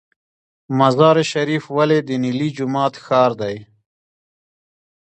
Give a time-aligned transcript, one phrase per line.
[0.77, 3.55] مزار شریف ولې د نیلي جومات ښار دی؟